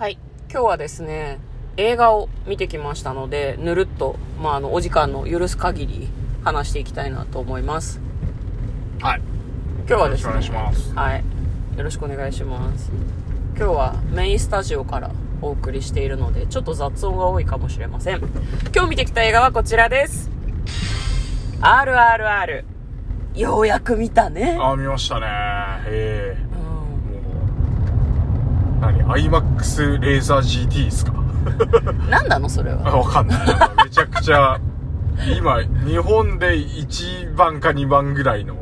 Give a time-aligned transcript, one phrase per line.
[0.00, 0.16] はい。
[0.50, 1.38] 今日はですね、
[1.76, 6.08] 映画を見てきましたので、ぬるっと、まあ、あの、お時間の許す限り
[6.42, 8.00] 話していきたいなと思います。
[9.02, 9.20] はい。
[9.86, 11.24] 今日はですね、よろしくお願いしますはい。
[11.76, 12.90] よろしくお願いします。
[13.54, 15.10] 今日はメインスタジオから
[15.42, 18.20] お送りしているので、ちょっと雑音が多いかもしれません。
[18.74, 20.30] 今日見てきた映画はこちらです。
[21.60, 22.64] RRR。
[23.34, 24.56] ようやく見たね。
[24.58, 25.26] あ、見ましたね。
[25.26, 26.19] へえ。
[29.16, 31.12] ?IMAX レーザー GT ですか？
[32.10, 32.96] 何 なのそれあ、は。
[32.98, 33.38] わかんない。
[33.84, 34.58] めちゃくちゃ、
[35.38, 38.54] 今、日本で1番か2番ぐらいの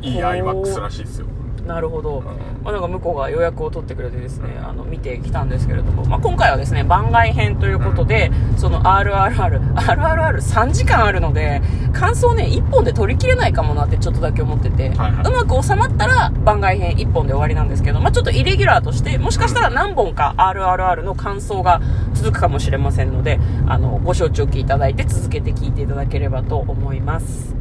[0.00, 1.26] いい IMAX らしいですよ。
[1.66, 2.20] なるほど。
[2.20, 2.24] ん
[2.64, 11.62] まあ、なんか向こうが予約を取ってくれてですね、あの、見てきたんですけれども、まあ、今回はですね、番外編ということで、その RRR、RRR3 時間あるので、
[11.92, 21.80] 感想ね、1本で取り切れないかもなってちょっとだけ思ってて、はいはいうまく収まったら番外編1本で終わりなんですけど、まあ、ちょっとイレギュラーとして、もしかしたら何本か RRR の感想が
[22.14, 27.54] 続くかもしれませんので、あの、ご承知おきいただいて続けて聞いていただければと思います。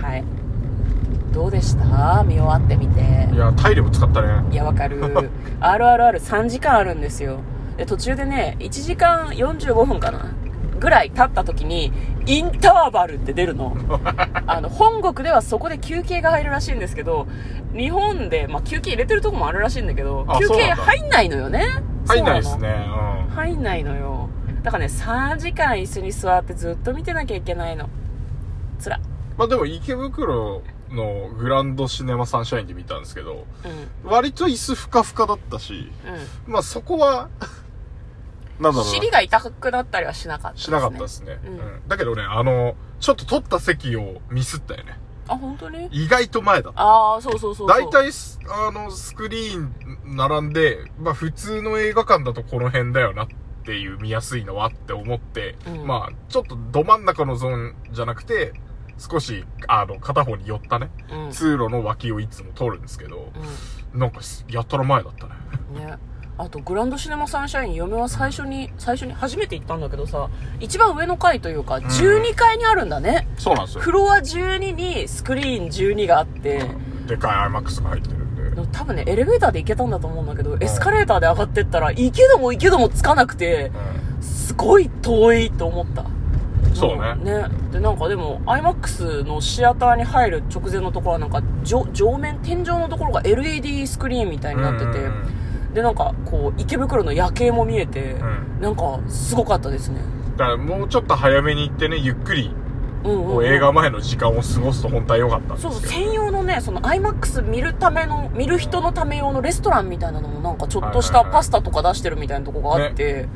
[0.00, 0.41] はい。
[1.32, 2.22] どうでした？
[2.24, 3.00] 見終わってみて。
[3.32, 4.44] いや、体力使ったね。
[4.50, 5.00] いや、わかる。
[5.60, 7.38] RRR3 時間あるんですよ。
[7.76, 10.32] で、途中でね、1時間45分かな？
[10.78, 11.92] ぐらい経った時に、
[12.26, 13.76] インターバルって出るの。
[14.46, 17.26] あの、本国ではそこで休憩が入るらしいんですけど、
[17.74, 21.66] 日本で、まあ、休憩入れてるとこもあるらしいんだけどあ、休憩入んないのよね？
[22.08, 22.68] 入んないですね。
[23.28, 23.34] うん。
[23.34, 24.28] 入んないのよ。
[24.64, 27.88] だからね、3時間椅子に座ってずっと見てなきゃいけないの。
[28.80, 28.98] つら。
[29.38, 33.46] まあでも池袋のグランドシネマサンシャインで見たんですけど、
[34.04, 34.10] うん。
[34.10, 35.90] 割と椅子ふかふかだったし、
[36.46, 36.52] うん。
[36.52, 37.28] まあそこは、
[38.60, 38.84] なんだろうな。
[38.84, 40.64] 尻が痛くなったりはしなかったですね。
[40.64, 41.38] しなかったですね。
[41.44, 41.88] ううんん。
[41.88, 44.98] だけどね、あの、ちょっと取った席をミスったよね。
[45.28, 45.86] あ、本当に？
[45.86, 46.80] 意外と前だった。
[46.80, 47.68] ああ、そうそうそう。
[47.68, 53.28] 大体す、あの、スクリーン並んで、まあ普通の映画館だとこの辺だよなっ
[53.64, 58.52] ていう見やすいのはって思って、うんまあちょっとど真ん中のゾーンじゃなくて、
[58.98, 61.30] 少し、あの、片方に寄ったね、うん。
[61.30, 63.32] 通路の脇をいつも通るんですけど、
[63.94, 65.32] なんかすやったら前だったね。
[65.74, 65.86] うん。
[65.86, 65.96] ね。
[66.38, 70.28] あと、グランドシネマサンシャイン、嫁は最初に、最初に初めて行ったんだけどさ、
[70.60, 73.28] 一番上の階というか、12階にあるんだね。
[73.36, 73.82] そうなんですよ。
[73.82, 76.70] フロア12にスクリーン12があって、
[77.06, 78.22] でかい IMAX が入ってる
[78.72, 83.70] 多分ね、エレベーターで行けたんだと思うんだけど、エスカレーターで上がってったら、行けども行けどもつかなくて、
[84.20, 86.04] うすごい遠いと思った。
[86.72, 86.76] ん。
[86.76, 87.14] そうね。
[87.42, 87.48] ね。
[87.70, 95.42] で、なんかでも、IMAX のシアターに入る直前のところはなんか、上上面、天井のところが LED スクリーンみたいになってて、うん
[95.74, 100.00] で、なんか、こう、池袋の夜景も見えて、んなんか、すごかったですね。
[100.36, 102.50] だからもうちょっと早めに行ってね、ゆっくり、
[103.04, 105.92] うんうん、こう映画前の時間を過ごすと本当は良かったんですそう、けど。
[105.92, 113.28] 専用のね、その IMAX 見るための、見る人のため用のレストランみたいなのもなんかちょっとしたはいはいはいパスタとか出してるみたいなとこがあって、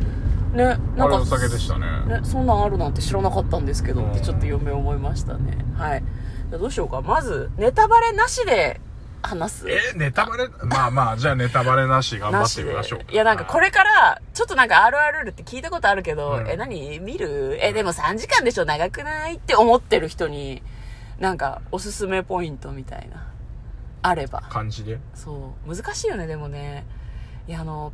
[0.57, 0.65] ね、
[0.97, 1.87] なんか、お酒でしたね。
[2.07, 5.59] ね、そんなんあるなんて知らなかったんですけどってうんちょっと嫁思いましたね。
[5.77, 6.03] はい。
[6.51, 7.01] じゃあどうしようか。
[7.03, 8.81] まず、ネタバレなしで
[9.23, 9.71] 話す。
[9.71, 10.49] え、ネタバレ？
[10.65, 13.07] まあまあ、 じゃあネタバレなし頑張ってでみましょうか。
[13.13, 14.77] いや、なんかこれから、ちょっとなんか
[15.25, 16.99] RRR って聞いたことあるけど、うんえ、何？
[17.01, 17.59] 見る？
[17.61, 18.65] え、でも3時間でしょ？
[18.65, 19.35] 長くない？
[19.37, 20.63] って思ってる人に、
[21.19, 23.27] なんかおすすめポイントみたいな、
[24.03, 24.43] あれば。
[24.49, 24.99] 感じで？
[25.15, 25.75] そう。
[25.77, 26.87] 難しいよね、でもね。
[27.49, 27.93] いや、あの、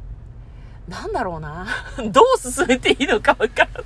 [0.89, 1.67] なんだろうな。
[2.11, 3.85] どう進めていいのかわからない。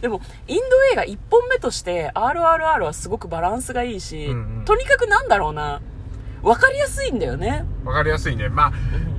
[0.00, 0.62] でも、インド
[0.92, 5.80] 映画1本目として RRR はすごくバランスがいいし、うんうんとにかくなんだろうな。
[6.42, 7.64] わかりやすいんだよね。
[7.84, 8.48] わかりやすいね。
[8.48, 8.72] まあ、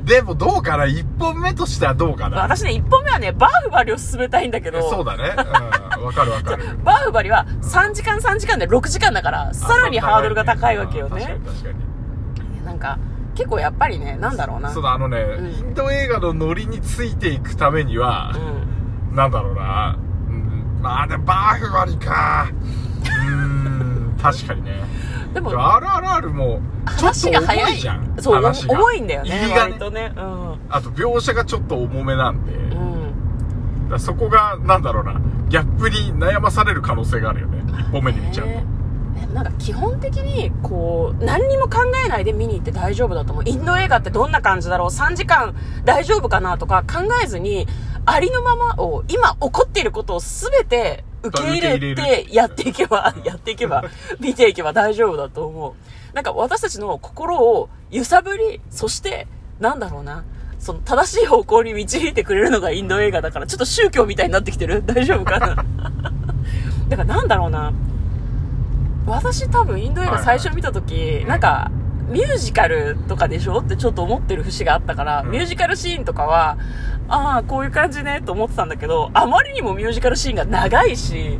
[0.03, 0.85] でもどうかな？
[0.85, 2.37] 一本目としてはどうかな？
[2.41, 5.33] 私ね、1本目はね、バーフバリを進めたいんだけど、そうだね。
[5.97, 6.05] うん。
[6.05, 6.63] わかるわかる。
[6.83, 11.33] バーフバリは3時間3時間で6時間だから、さらにハードルが高いわけよね確か。
[11.33, 12.65] に確かに。
[12.65, 12.99] なんか、
[13.35, 14.71] 結構やっぱりね、なんだろうな。
[14.71, 18.33] そうだ、あのね、んインド映画のノリについていくためには
[19.11, 19.15] う、ん。
[19.15, 19.97] なんだろうな。
[20.27, 22.47] うん、まあ、でもバーフバリか。
[23.03, 24.83] うーん、確かにね。
[25.33, 28.15] でもで、も RRR も、ちょっと話が早い重いじゃん。
[28.19, 29.29] そう、重いんだよね。
[29.29, 29.61] 入りがね。
[29.61, 30.13] 割とね。
[30.15, 30.57] うん。
[30.69, 33.89] あと、描写がちょっと重めなんで、うん。
[33.89, 35.19] らそこが、なんだろうな、
[35.49, 37.63] ギャップに悩まされる可能性があるよね。
[37.79, 38.82] 一本目に見ちゃうと。
[39.33, 43.43] ねなんか基本的にこう何にも考えないで見に行って大丈夫だと思う。
[43.45, 44.87] インド映画ってどんな感じだろう。
[44.89, 47.67] 3時間大丈夫かなとか考えずに
[48.05, 53.83] ありのままを今起こっていることを全て受け入れ受け入れてやっていけば やっていけば
[54.19, 55.73] 見ていけば大丈夫だと思う。
[56.15, 59.27] なんか私たちの心を揺さぶりそして
[59.59, 60.23] なんだろうな。
[60.59, 64.81] その正しい方向に導いてくれるのがインド映画だからちょっと宗教みたいになってきてる。
[64.85, 65.47] 大丈夫かな。
[66.87, 67.73] だからなんだろうな
[69.05, 71.71] 私多分インド映画最初見た時、なんか、
[72.09, 73.59] ミュージカルとかでしょ？
[73.59, 75.31] ってちょっと思ってる節があったから、うん。
[75.31, 76.57] ミュージカルシーンとかは、
[77.07, 81.39] ああ、こういう感じね、と思ってたんだけど、あまりにもミュージカルシーンが長いし、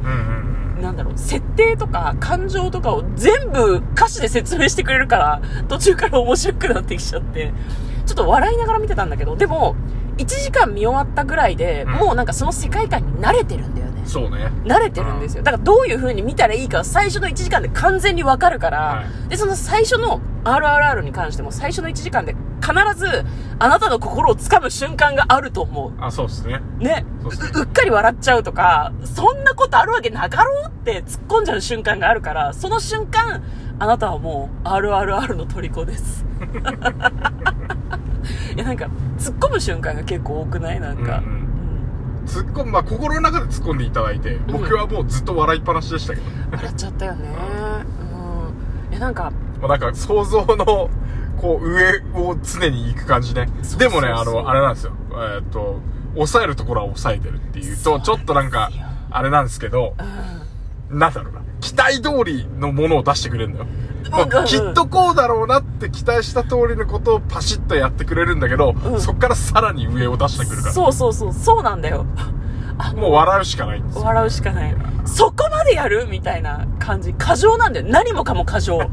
[0.82, 7.54] なんだろう、設定とか感情とかを全部歌詞で説明してくれるから、途中から面白くなってきちゃって、
[8.06, 9.76] ちょっと笑いながら見てたんだけど、でも、
[10.18, 11.92] 1時間見終わったぐらいで、うん。
[11.94, 13.83] もうなんかその世界観に慣れてるんだよ。
[14.06, 14.52] そうね。
[14.64, 15.44] 慣れてるんですよ。
[15.44, 23.26] だからどういう風に見たらいいかは最初の1時間で完全にわかるから、はで、その最初の RRR に関しても最初の1時間で必ず
[23.60, 25.94] あなたの心をつかむ瞬間があると思う。
[26.00, 26.60] あ、そうですね。
[26.80, 33.44] ねそうねううっかり笑っちゃうとか、そんなことあるわけなかろうって突っ込んじゃう瞬間があるから、その瞬間、
[33.80, 36.26] あなたはもう RRR の虜です。
[38.56, 40.80] いや、なんか、突っ込む瞬間が結構多くない？
[40.80, 41.18] なんか。
[41.20, 41.43] うんうん
[42.26, 47.30] 突っ込む、まあ、心の中で突っ込んでいただいて、僕はもうずっと笑いっぱなしでしたけど、笑っちゃったよね。
[48.90, 48.92] うん。
[48.92, 50.90] いや、なんか、まあ、なんか想像の、
[51.38, 53.48] こう、上を常に行く感じね。
[53.78, 54.94] でもね、あの、あれなんですよ。
[55.12, 55.80] えーっと、
[56.16, 58.70] 抑えるところは抑えてるっていうと、ちょっとなんか
[59.10, 59.96] あれなんですけど、
[60.92, 61.00] うん。
[61.00, 61.42] なんだろうな。
[61.60, 63.68] 期待通りのものを出してくれるんだよ。
[64.04, 70.74] きっとこうだろうなって期待した通りのことをパシッとやってくれるんだけど、うんそっからさらに上を出してくるから。
[70.74, 72.06] そうそうそう、そうなんだよ。
[72.96, 74.04] もう笑うしかないんですよ。
[74.04, 74.76] 笑うしかない。
[75.06, 77.14] そこまでやるみたいな感じ。
[77.14, 77.86] 過剰なんだよ。
[77.88, 78.80] 何もかも過剰。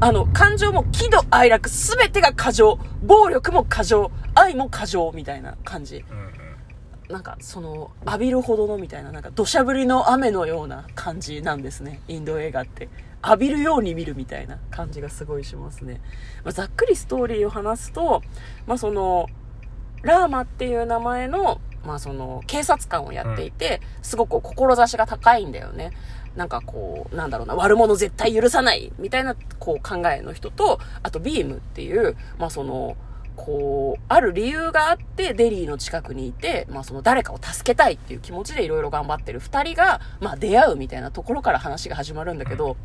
[0.00, 2.78] あの、感情も喜怒哀楽すべてが過剰。
[3.02, 4.10] 暴力も過剰。
[4.34, 6.04] 愛も過剰みたいな感じ。
[6.10, 6.24] うんうん
[7.08, 12.00] なんか、その、浴びるほどのみたいな、なんか、土砂降りの雨のような感じなんですね。
[12.08, 12.88] インド映画って。
[13.26, 16.00] 浴びるように見るみたいな感じがすごいしますね。
[16.44, 18.22] まあ、ざっくりストーリーを話すと、
[18.66, 19.26] まあ、その、
[20.02, 25.92] ラーマっていう名前の、まあ、その、警察官をやっていて、すごく志が高いんだよね。
[26.36, 32.96] なんかこう、なんだろうな、悪者絶対許さない、みたいな、こう、考えの人と、あと、ビームっていう、まあ、その、
[33.36, 42.76] こう、ある理由があって、デリーの近くにいて、まあ、その誰かを助けたいっていう気持ちでいろいろ頑張ってる二人が、まあ、出会うみたいなところから話が始まるんだけど、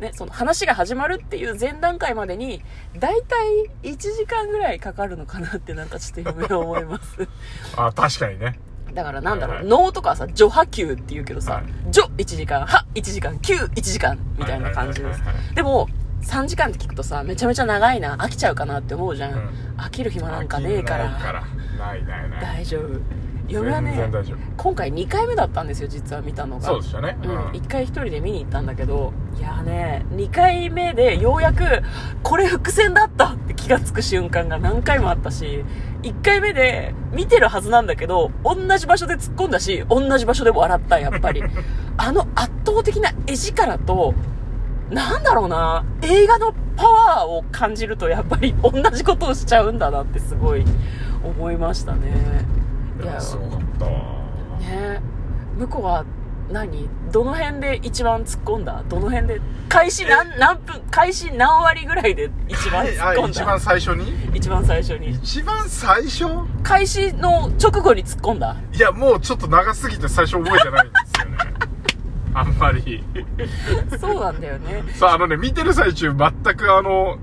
[0.00, 2.62] ね、その話が始まるっていう前段階までに、
[2.98, 7.28] だいたい1時間ぐらいかかるのかなってなんかちょっと夢を思います。
[7.76, 8.58] あ、確かにね。
[8.92, 15.54] だからなんだろう、はい脳とかはさ、序波球って言うけどさ、はい序1時間、は1時間、9、1時間みたいな感じですはいはいはいはい。
[15.54, 15.88] でも、
[16.22, 19.32] 3時間って聞くとさ、めちゃめちゃ長いな、飽きちゃうかなって思うじゃん。
[19.32, 21.10] うん飽きる暇なんかねえから。
[21.10, 21.40] ないから。
[21.78, 22.40] ないないない。
[22.40, 23.00] 大丈夫。
[23.48, 24.10] 嫁はね
[24.56, 26.66] 今回2回目だったんですよ、実は見たのが。
[26.66, 27.16] そうでしたね。
[27.22, 31.64] うん、1回1人で見に行ったんだけど、いやーね、2回目でようやく、
[32.22, 35.64] これ伏線だったって気がつく瞬間が何回もあったし、
[36.02, 41.42] 1回目で見てるはずなんだけど、同じ場所で突っ込んだし、同じ場所でも笑った、やっぱり。
[41.98, 44.14] あの圧倒的な絵力と、
[44.90, 50.64] なんだろうな、映画のパワーを感じるとやっぱり同じことをしちゃうんだなってすごい
[51.24, 52.46] 思いましたね。
[53.02, 53.90] いや、すごかったわ。
[54.60, 55.00] ね。
[55.58, 56.04] 向こうは
[56.50, 56.88] 何？
[57.12, 58.82] どの辺で一番突っ込んだ？
[58.88, 59.40] どの辺で？
[59.68, 60.38] 開始何？
[60.38, 60.80] 何分？
[60.90, 63.28] 開始何割ぐらいで一番突っあ込んだ？
[63.30, 64.36] 一番最初に？
[64.36, 65.10] 一番最初に。
[65.10, 66.24] 一番最初？
[66.62, 68.56] 開始の直後に突っ込んだ？
[68.72, 71.36] いや、もうちょっと長すぎて最初覚えてないんですよね。
[72.34, 73.02] あんまり。
[73.98, 74.84] そうなんだよね。
[74.94, 77.16] さあ、あのね、見てる最中全くあの、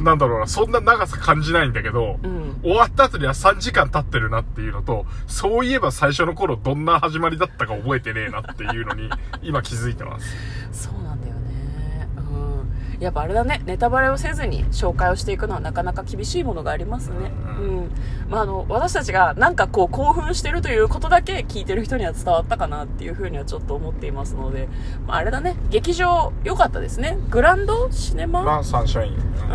[0.00, 9.10] なんだろうな、そんな長さ感じないんだけど、うん終わった後には3時間経ってるなっていうのと、そういえば最初の頃どんな始まりだったか覚えてねえなっていうのに、
[9.42, 10.36] 今気づいてます。
[10.72, 13.62] そうなんだよねうんやっぱあれだね。
[13.66, 17.32] ネタバレをせずに紹介をしていくのはなかなか厳しいものがありますね。
[17.58, 17.90] ううん。
[18.28, 24.68] まああの私たちがなんかこう興奮してるということだけ聞いてる人には伝わったかなっていうふうにはちょっと思っていますので、
[25.06, 25.56] まあ、あれだね。
[25.70, 27.18] 劇場良かったですね。
[27.30, 29.14] グランドシネマ、まあ、サンシャイン。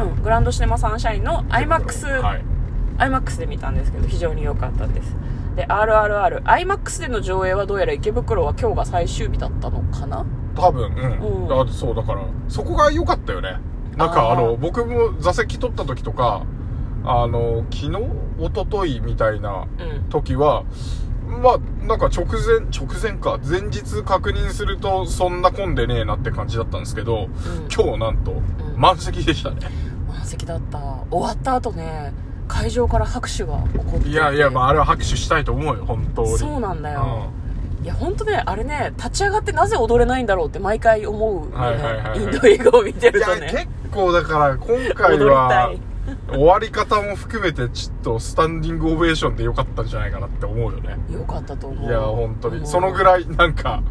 [0.10, 2.58] うん、グランドシネマサンシャインの IMAX、はい。
[2.98, 5.16] IMAX で見たんですけど非常に良かったです
[5.58, 10.24] で RRR IMAX での上映はどうやら池袋は今日が最終日だったのかな？
[10.56, 11.48] 多分、うん。
[11.48, 11.62] うん。
[11.62, 13.58] あそう、だから、そこが良かったよね。
[13.96, 16.44] なんかあの、僕も座席取った時とか、
[17.04, 17.90] あの、昨日
[18.40, 20.10] 一昨日みたいなうん。
[20.10, 20.64] 時は、
[21.28, 27.28] まあ、なんか直前、直前か、前日確認するとそんな混んでねえなって感じだったんですけど、うん。
[27.74, 28.44] 今日なんと、ん。
[28.78, 29.58] 満席でしたね。
[30.08, 30.78] 満席だった。
[31.10, 32.14] 終わった後ね
[32.48, 36.38] 会場から拍手が起こっていやいや、まあ、あれは拍手したいと思うよ、本当に。
[36.38, 37.32] そうなんだよ、
[37.84, 42.20] いや本当ねあれね立ち上がってなぜ踊れないんだろうって毎回思うよね、はいはいはいはい。
[42.22, 43.50] インド映画を見てるとね。
[43.52, 45.80] 結構だから、今回は、 い。
[46.30, 50.98] 終わり方も含めて、ちょっとスタンディングオベーションでよかったんじゃないかなって思うよね。
[51.12, 51.90] よかったと思う。
[51.90, 52.58] いや、本当に。
[52.60, 52.62] う。
[52.64, 53.84] んそのぐらい、なんか、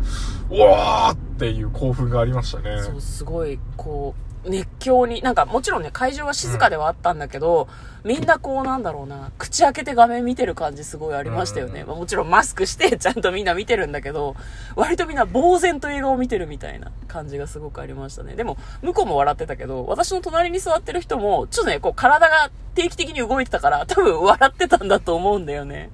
[0.50, 2.80] うわーっていう興奮がありましたね。
[2.80, 7.68] そうすごいこう熱狂に、なんかもちろんね、会場は静かではあったんだけど、
[8.04, 11.80] みんなこうなんだろうな、口開けて画面見てる感じすごいありましたよね。
[11.80, 14.36] うんまあ、もちろんマスクしてちゃんとみんな見てるんだけど、
[14.76, 18.34] 割とみんな呆然と映画を見てるみたいな感じがすごくありましたね。
[18.34, 25.90] でも、向こうも笑ってたけど、私の隣に座ってる人も、ちょっとね、こう体が定期的に動いてたから、多分笑ってたんだと思うんだよね。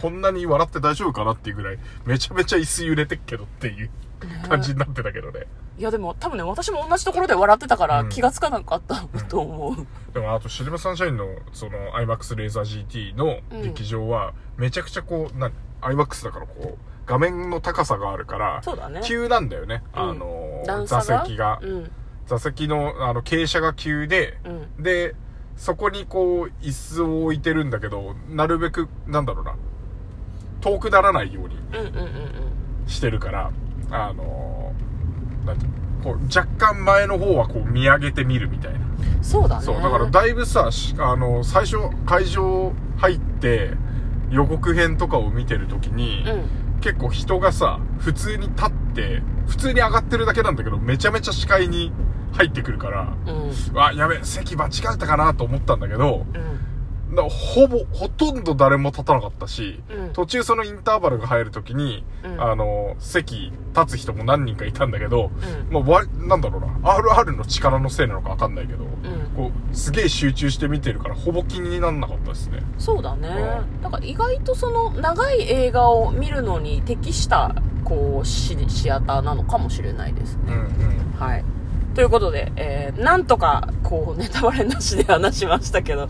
[0.00, 3.90] こんなに笑って大丈夫かなっていうぐらい、めちゃめちゃ椅子揺れてっけどっていう
[4.48, 5.46] 感じになってたけどね。
[5.76, 9.86] いやでも多分ね、私も同じところで笑ってたからうん気がつかなかったと思う。
[10.14, 15.50] でもあとシルバーサンシャインのその IMAX レーザー GT の劇場はめちゃくちゃこう、な
[15.80, 19.00] IMAX だからこう画面の高さがあるからそうだね。
[19.04, 21.90] 急なんだよね、うんあの座席が、うん。
[22.26, 24.82] 座席のあの傾斜が急で、うん。
[24.82, 25.14] で
[25.56, 29.54] そこにこう椅子を置いてるんだけどなるべくなんだろうな
[30.60, 31.56] 遠くならないように。
[32.86, 33.50] してるから
[33.90, 34.63] あの
[35.44, 35.66] なんて
[36.02, 38.80] こう若干前の方はこう見上げてみるみたいな
[39.24, 39.64] そうだね。
[39.64, 43.72] そう、だからだいぶさ、しあの、最初、会場入って、
[44.30, 46.80] 予告編とかを見てるときに、うん。
[46.80, 51.92] 結構人がさ、普通に立って、普通に上がってるだけなんだけど、めちゃめちゃ視界に
[52.32, 53.80] 入ってくるから、うん。
[53.80, 56.42] あ、やべ、席間違えたかなと思ったんだけど、うん。
[57.14, 65.30] だほぼ、ほとんど誰も立たなかったし、うん途中そのインターバルが入るときに、うんあの、席立つ人も何人かいたんだけど、
[65.68, 68.90] うんまあ、わなんだろうな、RR の力のせいなのかわかんないけど、うん。
[69.36, 72.62] こう、すげえ集中して見てるから、ほぼ気になんなかったですね。
[72.78, 73.28] そうだね
[73.80, 73.82] う。
[73.82, 77.54] だから意外とその長い映画を見るのに適した、
[77.84, 80.42] こう、シシアターなのかもしれないですね。
[80.48, 81.14] うんうん。
[81.18, 81.44] はい。
[81.94, 86.08] ということで、えー、なんとか、こう、ネタバレなしで話しましたけど、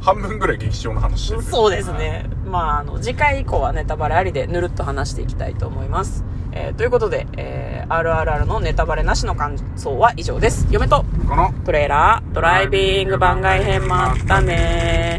[0.00, 2.26] 半分ぐらい劇場の話してる、そうですね。
[2.46, 6.24] まあ、あの、次回以降はネタバレありでぬるっと話していきたいと思います。
[6.52, 10.68] えー、ということで、えー、RRR のネタバレなしの感想は以上です。
[10.70, 15.18] 嫁とこのトレーラードライビング番外編もあったね